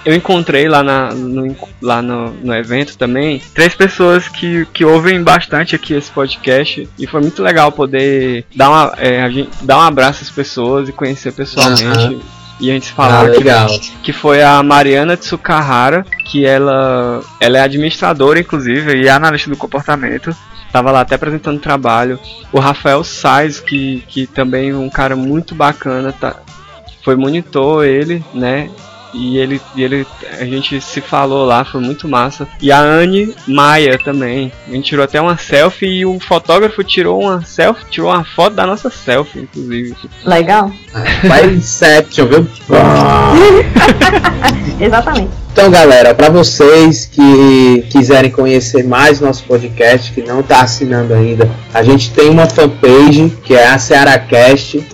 [0.05, 5.21] Eu encontrei lá, na, no, lá no, no evento também três pessoas que, que ouvem
[5.23, 9.77] bastante aqui esse podcast e foi muito legal poder dar, uma, é, a gente, dar
[9.79, 12.19] um abraço às pessoas e conhecer pessoalmente.
[12.59, 13.67] E antes Ah, falar que, legal.
[14.03, 19.57] que foi a Mariana Tsukahara, que ela, ela é administradora, inclusive, e é analista do
[19.57, 20.33] comportamento.
[20.75, 22.19] Tava lá até apresentando trabalho.
[22.51, 26.35] O Rafael Sais, que, que também é um cara muito bacana, tá,
[27.01, 28.69] foi monitor ele, né?
[29.13, 30.05] E ele, e ele,
[30.37, 32.45] a gente se falou lá, foi muito massa.
[32.61, 34.51] E a Anne Maia também.
[34.67, 38.57] A gente tirou até uma selfie e o fotógrafo tirou uma selfie, tirou uma foto
[38.57, 39.95] da nossa selfie, inclusive.
[40.25, 40.69] Legal.
[41.25, 42.47] Vai Inception, viu?
[44.77, 45.44] Exatamente.
[45.57, 51.49] Então, galera, para vocês que quiserem conhecer mais nosso podcast, que não está assinando ainda,
[51.73, 54.85] a gente tem uma fanpage que é a Cearacast,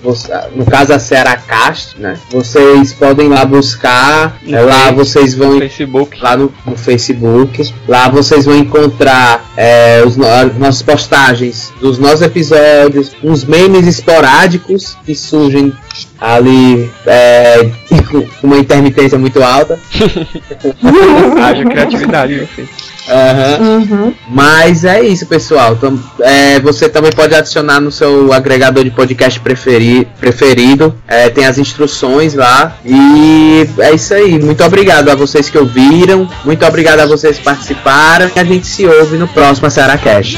[0.55, 2.16] no caso a Cearacast, né?
[2.30, 6.22] Vocês podem lá buscar, lá vocês vão No Facebook.
[6.22, 7.74] lá no, no Facebook.
[7.88, 14.95] Lá vocês vão encontrar é, os as nossas postagens dos nossos episódios, uns memes esporádicos
[15.03, 15.74] que surgem
[16.20, 17.68] ali é,
[18.41, 19.80] com uma intermitência muito alta.
[21.43, 22.69] Haja criatividade, meu filho.
[23.09, 23.57] Aham.
[23.59, 24.13] Uhum.
[24.29, 25.73] Mas é isso, pessoal.
[25.73, 30.95] Então, é, você também pode adicionar no seu agregador de podcast preferi preferido.
[31.07, 32.77] É, tem as instruções lá.
[32.85, 34.39] E é isso aí.
[34.39, 36.29] Muito obrigado a vocês que ouviram.
[36.45, 38.29] Muito obrigado a vocês que participaram.
[38.35, 40.37] E a gente se ouve no próximo Ceará Cash.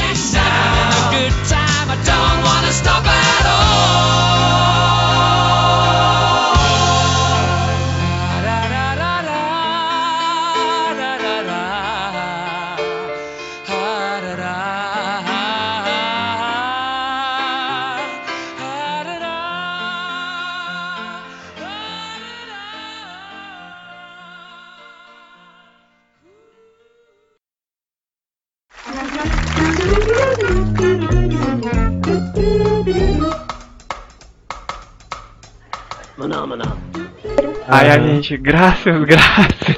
[37.68, 39.76] Ai, a gente, graças, graças.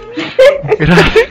[0.78, 1.28] graças.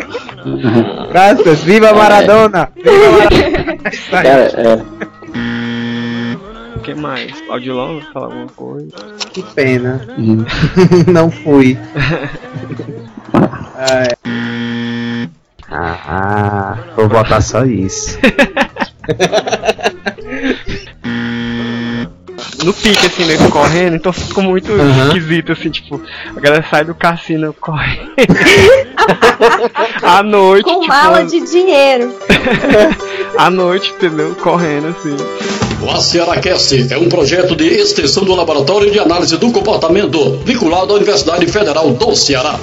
[1.11, 2.71] Graças, viva Maradona!
[2.75, 3.75] Viva Maradona!
[4.09, 4.83] Cara, é,
[6.75, 7.33] O que mais?
[7.49, 8.95] Audilão, falar alguma coisa?
[9.33, 10.07] Que pena.
[11.11, 11.77] Não fui.
[13.75, 14.07] Ai.
[15.69, 18.17] Ah, vou botar só isso.
[22.65, 23.35] no pique, assim, né?
[23.49, 25.07] Correndo, então ficou muito Aham.
[25.07, 26.01] esquisito, assim, tipo,
[26.35, 28.11] a galera sai do cassino correndo.
[30.01, 32.13] à noite, Com tipo, mala de dinheiro.
[33.37, 34.35] à noite, entendeu?
[34.41, 35.15] Correndo, assim.
[35.81, 40.95] O ACERACast é um projeto de extensão do Laboratório de Análise do Comportamento, vinculado à
[40.95, 42.57] Universidade Federal do Ceará.